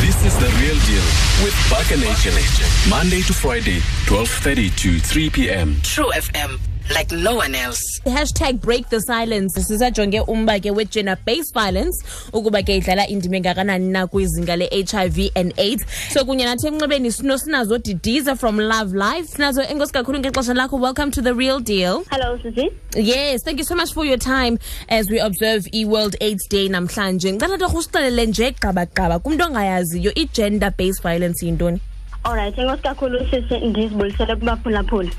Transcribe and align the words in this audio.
This 0.00 0.24
is 0.24 0.34
The 0.38 0.46
Real 0.58 0.78
Deal 0.86 1.04
with 1.44 1.54
AJ. 2.00 2.88
Monday 2.88 3.20
to 3.22 3.32
Friday, 3.34 3.80
12.30 4.06 4.76
to 4.76 4.98
3 4.98 5.30
p.m. 5.30 5.76
True 5.82 6.10
FM, 6.12 6.58
like 6.94 7.10
no 7.12 7.36
one 7.36 7.54
else. 7.54 8.00
hashtag 8.04 8.60
break 8.60 8.88
the 8.88 9.00
silence. 9.00 9.54
Sisajonge 9.56 10.24
umba 10.26 10.60
ke 10.60 10.74
we-gender 10.74 11.16
based 11.24 11.54
violence. 11.54 12.02
Ukuba 12.32 12.62
ke 12.62 12.80
idlala 12.80 13.06
indima 13.08 13.40
engakanani 13.40 13.90
na 13.90 14.06
kwizinga 14.06 14.56
le-hiv 14.58 15.30
and 15.36 15.52
aids. 15.58 15.84
So 16.10 16.24
kunye 16.24 16.44
nathi 16.44 16.66
emnxebeni 16.68 17.12
sino 17.12 17.36
sinazo 17.36 17.78
didiza 17.78 18.38
from 18.38 18.58
love 18.58 18.92
life 18.94 19.26
sinazo 19.28 19.62
enkosi 19.62 19.92
kakhulu 19.92 20.20
ngexesha 20.20 20.54
lakho. 20.54 20.78
Welcome 20.80 21.10
to 21.12 21.22
the 21.22 21.34
real 21.34 21.60
deal. 21.60 22.04
Hello, 22.10 22.38
Susie. 22.42 22.70
yes 22.94 23.42
thank 23.44 23.58
you 23.58 23.64
so 23.64 23.74
much 23.74 23.92
for 23.92 24.04
your 24.04 24.18
time 24.18 24.58
as 24.88 25.08
we 25.10 25.18
observe 25.18 25.66
i-world 25.72 26.16
aids 26.20 26.46
day 26.48 26.68
namhlanje. 26.68 27.32
Ngicela 27.32 27.58
torho 27.58 27.78
usixelele 27.78 28.26
nje 28.26 28.50
gqabagqaba 28.52 29.18
kumntu 29.18 29.44
ongayaziyo 29.44 30.12
i-gender 30.14 30.70
based 30.76 31.02
violence 31.02 31.42
yintoni? 31.46 31.80
Alright, 32.24 32.56
enkosi 32.58 32.82
kakhulu 32.82 33.18
sisi 33.30 33.58
ndizibulisele 33.66 34.36
kubaphulaphuli. 34.36 35.10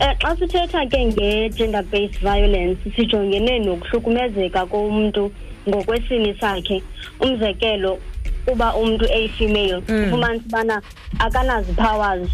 Eh 0.00 0.14
xa 0.20 0.36
sithetha 0.38 0.86
ke 0.90 0.98
nge-gender 1.04 1.82
based 1.90 2.20
violence 2.22 2.78
sijongene 2.96 3.58
nokuhlukumezeka 3.58 4.66
komuntu 4.66 5.32
ngokwesini 5.68 6.34
sakhe. 6.40 6.82
Umzekelo 7.20 7.98
uba 8.52 8.74
umuntu 8.76 9.04
eyi-female 9.10 9.82
ufumanisa 10.06 10.44
ubana 10.48 10.82
akanazi 11.18 11.72
powers 11.72 12.30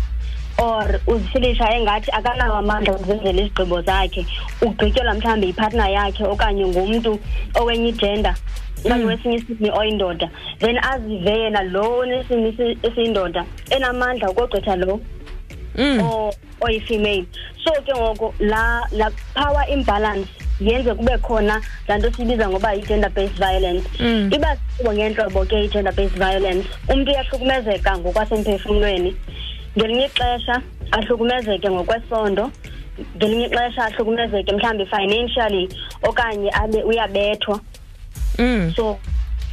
or 0.58 1.00
uzifilisha 1.06 1.70
engathi 1.76 2.10
akanawo 2.12 2.54
amandla 2.54 2.92
okuzenzela 2.94 3.40
izigqibo 3.42 3.82
zakhe 3.82 4.26
ugqityelwa 4.62 5.14
mhlawumbi 5.14 5.46
yipartner 5.46 5.90
yakhe 5.90 6.24
okanye 6.24 6.66
ngumntu 6.66 7.18
owenye 7.60 7.88
igender 7.88 8.34
okanye 8.84 9.04
wesinye 9.04 9.36
isini 9.36 9.70
oyindoda 9.70 10.30
then 10.60 10.78
azive 10.78 11.30
yena 11.30 11.62
lo 11.62 11.98
onesini 11.98 12.48
esi- 12.50 12.78
esiyindoda 12.86 13.44
enamandla 13.70 14.30
ukogqitha 14.30 14.76
lo 14.76 15.00
mm. 15.78 16.00
O- 16.64 16.66
oyi-female 16.66 17.24
so 17.64 17.70
ke 17.82 17.92
ngoku 18.00 18.34
la 18.38 18.80
la 18.92 19.10
power 19.34 19.64
imbalance 19.70 20.28
yenze 20.60 20.94
kube 20.94 21.18
khona 21.18 21.60
laa 21.88 21.98
nto 21.98 22.10
siyibiza 22.12 22.48
ngoba 22.48 22.72
yi-gender 22.74 23.10
based 23.10 23.36
violence 23.38 23.88
Mm. 24.00 24.30
iba 24.34 24.56
zihlobo 24.56 24.92
ngeentlobo 24.96 25.44
ke 25.44 25.64
i-gender 25.64 25.92
based 25.94 26.18
violence 26.18 26.68
umntu 26.88 27.10
uyahlukumezeka 27.10 27.98
ngokwasemphefumlweni 27.98 29.16
ngelinye 29.78 30.04
ixesha 30.06 30.62
ahlukumezeke 30.92 31.70
ngokwesondo 31.70 32.50
ngelinye 33.16 33.46
ixesha 33.46 33.84
ahlukumezeke 33.84 34.52
mhlawumbi 34.52 34.86
financially 34.86 35.68
okanye 36.02 36.50
abe 36.50 36.82
uyabethwa 36.82 37.60
Mm. 38.38 38.72
so 38.76 38.98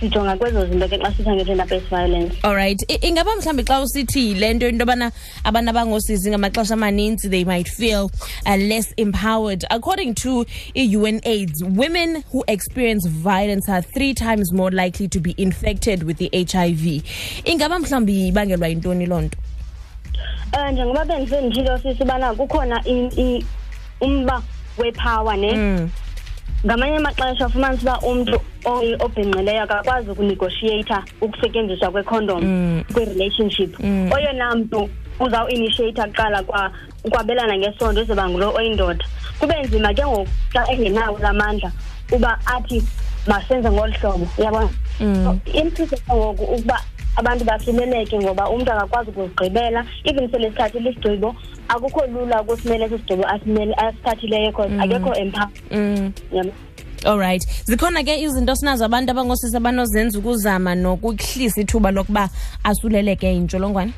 sijonga 0.01 0.35
kwezo 0.37 0.65
zinto 0.65 0.87
ke 0.87 0.97
xa 0.97 1.11
sitha 1.13 1.35
nge-gender 1.35 1.65
based 1.67 1.89
violence. 1.89 2.35
Alright 2.43 2.79
I- 2.89 2.97
ingaba 3.07 3.35
mhlawumbi 3.35 3.63
xa 3.63 3.81
usithi 3.81 4.33
le 4.39 4.53
nto 4.53 4.67
into 4.67 4.83
yobana 4.85 5.11
abantu 5.43 5.69
abangosizi 5.69 6.29
ngamaxesha 6.29 6.73
amaninzi 6.73 7.29
they 7.29 7.43
might 7.45 7.67
feel 7.69 8.09
uh, 8.45 8.55
less 8.57 8.93
empowered. 8.97 9.63
According 9.69 10.15
to 10.15 10.45
i-un 10.75 11.21
aids 11.23 11.63
women 11.63 12.23
who 12.31 12.43
experience 12.47 13.05
violence 13.07 13.69
are 13.69 13.81
three 13.83 14.13
times 14.13 14.51
more 14.51 14.71
likely 14.71 15.07
to 15.07 15.19
be 15.19 15.35
infected 15.37 16.03
with 16.03 16.17
the 16.17 16.29
hiv 16.33 17.03
ingaba 17.45 17.79
mhlawumbi 17.79 18.27
ibangelwa 18.31 18.67
yintoni 18.67 19.05
loo 19.05 19.21
nto? 19.21 19.37
Um 20.53 20.71
njengoba 20.73 21.05
bendisenditshilo 21.05 21.77
sisi 21.77 22.03
ubana 22.03 22.33
kukhona 22.33 22.81
i- 22.85 23.21
i- 23.21 23.45
umba 24.01 24.41
wepower 24.77 25.37
ne? 25.37 25.53
Mm. 25.55 25.89
Ngamanye 26.65 26.95
amaxesha 26.97 27.47
ufumanisa 27.47 27.83
uba 27.83 27.99
umntu 28.07 28.37
oyi- 28.65 28.95
obhinqileyo 28.99 29.63
akakwazi 29.63 30.09
ukunegotiata 30.11 31.03
ukusetyenziswa 31.21 31.91
kwecondom 31.91 32.41
Mm. 32.43 32.83
kwi-relationship 32.93 33.79
Mm. 33.79 34.11
oyena 34.11 34.55
mntu 34.55 34.89
uzawuinitiata 35.19 36.07
kuqala 36.07 36.43
kwa 36.43 36.71
ukwabelana 37.03 37.57
ngesondo 37.57 38.01
izoba 38.01 38.29
ngulo 38.29 38.53
oyindoda 38.53 39.05
kube 39.39 39.55
nzima 39.63 39.93
ke 39.93 40.05
ngoku 40.05 40.27
xa 40.53 40.61
engenawo 40.71 41.17
la 41.19 41.33
mandla 41.33 41.71
uba 42.11 42.39
athi 42.45 42.83
masenze 43.27 43.69
ngolu 43.71 43.93
hlobo 43.93 44.27
uyabona 44.37 44.69
Mm. 44.99 45.39
imthiso 45.53 45.95
ke 45.97 46.13
ngoku 46.13 46.43
ukuba 46.43 46.77
abantu 47.15 47.45
basileleke 47.45 48.19
ngoba 48.19 48.49
umntu 48.49 48.71
akakwazi 48.71 49.09
ukuzigqibela. 49.09 49.85
Even 50.05 50.31
sele 50.31 50.49
sithathile 50.49 50.89
isigqibo 50.89 51.35
akukho 51.67 52.05
lula 52.07 52.41
ukusimela 52.41 52.85
esi 52.85 52.97
sigqibo 52.97 53.23
asimele- 53.23 53.75
asithathileyo 53.77 54.51
because 54.51 54.71
akekho 54.79 55.13
empower. 55.15 55.49
Mm. 55.71 56.11
yabo 56.31 56.51
alright 57.05 57.41
zikhona 57.65 58.03
ke 58.03 58.21
izinto 58.21 58.55
sinazo 58.55 58.85
abantu 58.85 59.11
abangosisi 59.11 59.57
abanozenza 59.57 60.19
ukuzama 60.19 60.75
nokuhlisa 60.75 61.61
ithuba 61.61 61.91
lokuba 61.91 62.29
asuleleke 62.63 63.27
yintsholongwane? 63.33 63.93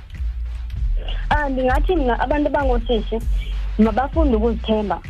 Ah 1.30 1.50
ndingathi 1.50 1.96
mna 1.96 2.20
abantu 2.20 2.48
abangoosisi 2.48 3.20
mabafunde 3.80 4.36
ukuzithemba. 4.38 5.02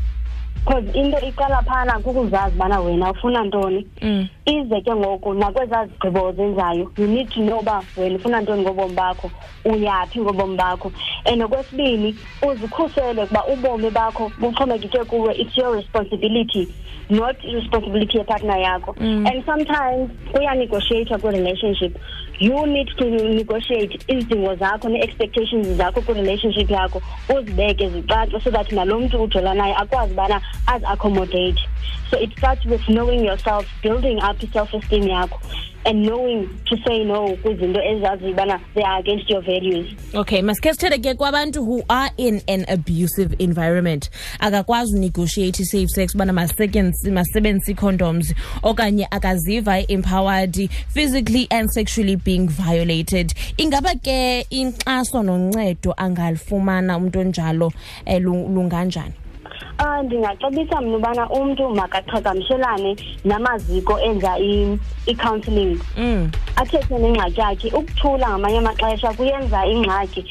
Because 0.66 0.84
into 0.96 1.18
iqala 1.18 1.62
phana 1.66 2.00
kukuzazi 2.00 2.56
ubana 2.56 2.80
wena 2.80 3.12
ufuna 3.12 3.44
ntoni 3.44 3.88
mm. 4.02 4.28
ize 4.46 4.82
ke 4.82 4.96
ngoku 4.96 5.34
nakwezaa 5.34 5.86
zigqibo 5.86 6.32
zenzayo 6.32 6.92
you 6.98 7.08
need 7.08 7.30
to 7.30 7.42
know 7.42 7.60
uba 7.60 7.84
wena 7.98 8.16
ufuna 8.16 8.42
ntoni 8.42 8.62
ngobomi 8.62 8.94
bakho 8.96 9.32
uyaphi 9.66 10.20
ngobomi 10.22 10.58
bakho 10.58 10.92
and 11.26 11.42
okwesibini 11.44 12.16
uzikhusele 12.52 13.26
kuba 13.26 13.46
ubomi 13.48 13.90
bakho 13.90 14.32
buxhomekeke 14.40 15.04
kuwe 15.04 15.34
it's 15.36 15.58
your 15.58 15.76
responsibility 15.76 16.68
not 17.10 17.36
i-responsibility 17.44 18.18
yepartner 18.18 18.60
yakho 18.60 18.96
Mm. 19.00 19.26
and 19.28 19.46
sometimes 19.46 20.10
kuyanegotiatwa 20.32 21.18
kwi-relationship 21.18 21.98
you 22.44 22.66
need 22.68 22.90
to 22.98 23.06
negotiate 23.40 24.00
izidingo 24.08 24.56
zakho 24.56 24.90
nee-expectations 24.90 25.68
zakho 25.78 26.02
kwi-relationship 26.02 26.70
yakho 26.70 27.02
uzibeke 27.30 27.90
zicace 27.90 28.40
so 28.44 28.52
that 28.52 28.72
nalo 28.72 29.00
mntu 29.00 29.24
ujela 29.24 29.54
naye 29.54 29.76
akwazi 29.76 30.14
ubana 30.14 30.42
azi-accommodate. 30.68 31.62
So 32.10 32.20
it 32.20 32.32
starts 32.38 32.66
with 32.66 32.82
knowing 32.90 33.26
yourself 33.26 33.66
building 33.82 34.18
up 34.18 34.44
i-self-esteem 34.44 35.08
yakho 35.08 35.40
and 35.86 36.06
knowing 36.06 36.48
to 36.66 36.78
say 36.88 37.04
no 37.04 37.36
kwizinto 37.44 37.82
ezaziyo 37.84 38.32
ubana 38.32 38.60
they 38.74 38.84
are 38.84 39.00
against 39.00 39.30
your 39.30 39.42
values. 39.42 39.88
Okay 40.14 40.42
masikhe 40.42 40.74
sithethe 40.74 40.98
ke 40.98 41.18
kwabantu 41.18 41.64
who 41.66 41.84
are 41.90 42.12
in 42.18 42.42
an 42.48 42.66
abusive 42.70 43.36
environment. 43.40 44.10
Akakwazi 44.40 44.96
unegotiate 44.96 45.60
i-safe 45.64 45.88
sex 45.90 46.16
ubana 46.16 46.34
masetyenzis- 46.34 47.12
masebenzise 47.12 47.72
ii-condoms 47.72 48.34
okanye 48.64 49.08
akaziva 49.12 49.80
empowered 49.92 50.70
physically 50.94 51.48
and 51.52 51.70
sexually 51.72 52.16
being 52.16 52.48
violated. 52.48 53.34
Ingaba 53.58 53.96
ke 53.96 54.46
inkxaso 54.50 55.24
noncedo 55.24 55.94
angalifumana 55.98 56.98
umntu 56.98 57.20
onjalo 57.20 57.72
um 58.08 58.56
lunganjani? 58.56 59.14
Ah 59.18 59.23
ndingacebisa 60.04 60.82
mna 60.82 60.98
ubana 60.98 61.30
umntu 61.30 61.70
makaqhagamshelane 61.70 62.96
namaziko 63.26 64.00
enza 64.00 64.40
i- 64.40 64.78
i-counselling 65.06 65.80
mm. 65.98 66.32
athethe 66.56 66.98
nengxaki 66.98 67.40
yakhe 67.40 67.68
ukuthula 67.78 68.30
ngamanye 68.30 68.58
amaxesha 68.58 69.14
kuyenza 69.14 69.66
ingxaki 69.68 70.26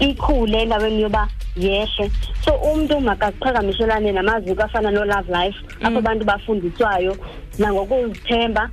ikhule 0.00 0.62
endaweni 0.62 1.02
yoba 1.02 1.28
yehle 1.56 2.10
so 2.44 2.52
umntu 2.52 3.00
makaqhagamshelane 3.00 4.12
namaziko 4.12 4.62
afana 4.62 4.90
no-love 4.90 5.32
life 5.32 5.58
apho 5.82 5.98
abantu 5.98 6.24
bafundiswayo 6.24 7.16
nangokuzithemba 7.58 8.70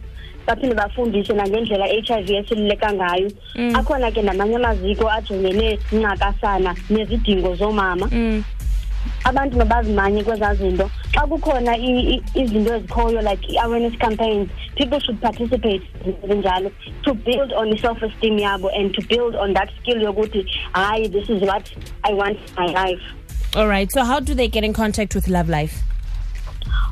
baphinde 0.48 0.76
bafundiswe 0.76 1.36
nangendlela 1.36 1.90
i-h 1.90 2.12
i 2.12 2.24
v 2.24 2.36
esiluleka 2.38 2.94
ngayo 2.94 3.30
Mm. 3.56 3.76
akhona 3.76 4.12
ke 4.12 4.22
namanye 4.22 4.56
amaziko 4.56 5.10
ajongene 5.10 5.80
ncakasana 5.92 6.76
nezidingo 6.90 7.56
zoomama 7.56 8.10
Mm. 8.12 8.44
Abantu 9.24 9.58
mabazimanye 9.58 10.24
kwezaa 10.24 10.56
zinto. 10.56 10.90
Xa 11.14 11.22
kukhona 11.28 11.78
i- 11.78 12.14
i- 12.16 12.24
izinto 12.42 12.76
ezikhoyo 12.76 13.22
like 13.22 13.48
i-awareness 13.54 13.98
campaigns 14.00 14.50
people 14.76 15.00
should 15.00 15.20
participate 15.22 15.82
zinjalo 16.28 16.72
to 17.04 17.14
build 17.14 17.54
on 17.54 17.74
i-self-esteem 17.74 18.40
yabo 18.40 18.70
and 18.70 18.94
to 18.96 19.02
build 19.02 19.36
on 19.36 19.54
that 19.54 19.70
skill 19.82 20.02
yokuthi 20.02 20.46
hayi 20.74 21.10
this 21.10 21.30
is 21.30 21.42
what 21.42 21.70
i 22.04 22.14
want 22.14 22.38
in 22.38 22.56
my 22.66 22.68
life. 22.86 23.02
All 23.56 23.68
right 23.68 23.92
so 23.92 24.04
how 24.04 24.20
do 24.20 24.34
they 24.34 24.48
get 24.48 24.64
in 24.64 24.74
contact 24.74 25.16
with 25.16 25.28
love 25.28 25.50
life? 25.50 25.74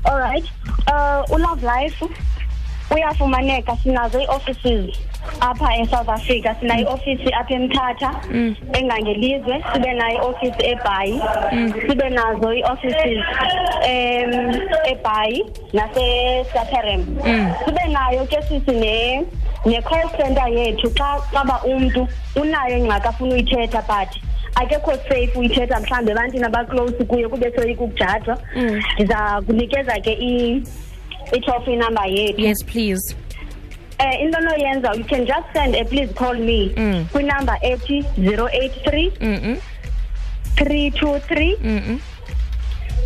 All 0.05 0.19
right 0.19 0.45
uh, 0.87 1.23
ulove 1.35 1.63
life 1.63 2.03
uyafumaneka 2.95 3.77
sinazo 3.83 4.21
ii-offices 4.21 4.95
apha 5.39 5.77
esouth 5.77 6.09
africa. 6.09 6.55
Sinayo 6.59 6.81
iofisi 6.81 7.33
apha 7.33 7.53
emthatha 7.53 8.11
engangelizwe. 8.73 9.63
Sibe 9.73 9.93
nayo 9.93 10.17
iofisi 10.23 10.65
ebhayi. 10.65 11.21
Sibe 11.87 12.09
nazo 12.09 12.53
ii-offices 12.53 13.17
um 13.85 14.61
ebhayi 14.85 15.45
nasesaperem 15.73 17.05
sibe 17.65 17.87
nayo 17.87 18.25
ke 18.25 18.41
sisi 18.41 18.71
ne 18.71 19.23
ne-call 19.65 20.09
center 20.17 20.47
yethu. 20.47 20.89
Xa 20.89 21.17
xaba 21.33 21.61
umntu 21.63 22.07
unayo 22.35 22.77
ingxaki 22.77 23.07
afuna 23.07 23.33
uyithetha 23.33 23.81
but 23.87 24.09
akekho 24.55 24.91
safe 24.91 25.31
uyithetha 25.35 25.79
mhlawumbi 25.79 26.11
ebantwini 26.11 26.45
abaclose 26.45 27.03
kuye 27.03 27.27
kube 27.27 27.51
soyika 27.55 27.83
ukujajwa 27.83 28.37
ndiza 28.93 29.41
kunikeza 29.45 29.99
ke 29.99 30.11
i- 31.31 31.37
i-toll 31.37 31.77
number 31.77 32.03
yethu. 32.07 32.41
Yes 32.41 32.63
please. 32.63 33.15
Eh 33.99 34.21
into 34.23 34.39
noyenza 34.41 34.95
you 34.97 35.03
can 35.03 35.25
just 35.25 35.47
send 35.53 35.75
a 35.75 35.85
please 35.85 36.11
call 36.13 36.33
me. 36.35 36.71
Mm. 36.75 37.05
kwinumber 37.11 37.57
ethi 37.61 38.03
083 38.17 39.11
mhm 39.21 39.55
323 40.55 41.57
mhm 41.63 41.97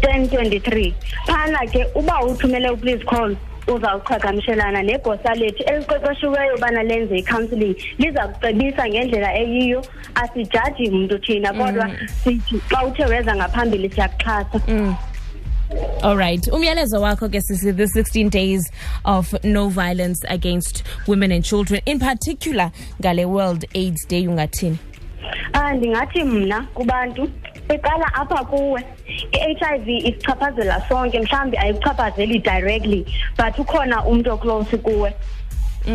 1023 0.01 0.93
phana 1.25 1.59
ke 1.71 1.85
uba 1.95 2.21
uthumele 2.23 2.69
uplease 2.69 3.05
call 3.05 3.35
uzawuqhagamshelana 3.67 4.81
negosa 4.83 5.35
lethu 5.35 5.63
eliqeqeshiweyo 5.63 6.55
ubana 6.55 6.83
lenze 6.83 7.17
i-counselling. 7.17 7.75
Liza 7.97 8.27
kucebisa 8.27 8.89
ngendlela 8.89 9.33
eyiyo 9.39 9.85
asijaji 10.15 10.89
mntu 10.89 11.19
thina 11.19 11.53
kodwa 11.53 11.89
sithi 12.23 12.61
xa 12.69 12.83
uthe 12.85 13.05
weza 13.05 13.35
ngaphambili 13.35 13.89
siyakuxhasa 13.89 14.59
All 16.03 16.15
right. 16.15 16.41
Umyalezo 16.41 17.01
wakho 17.01 17.29
ke 17.29 17.41
sisi 17.41 17.75
the 17.75 17.87
16 17.87 18.29
days 18.29 18.71
of 19.03 19.33
no 19.43 19.69
violence 19.69 20.23
against 20.29 20.83
women 21.07 21.31
and 21.31 21.43
children 21.43 21.81
in 21.85 21.99
particular 21.99 22.71
ngale 23.01 23.25
World 23.27 23.65
AIDS 23.75 24.05
Day 24.05 24.25
ungathini? 24.27 24.77
Ah 25.53 25.73
ndingathi 25.73 26.23
mna 26.23 26.61
kubantu 26.73 27.29
iqala 27.75 28.13
apha 28.13 28.45
kuwe 28.45 28.83
i-HIV 29.31 29.87
isichaphazela 29.87 30.81
sonke 30.89 31.19
mhlawumbi 31.19 31.57
ayichaphazeli 31.57 32.39
directly 32.39 33.05
but 33.37 33.59
ukhona 33.59 34.05
umuntu 34.05 34.31
oclose 34.33 34.77
kuwe 34.77 35.13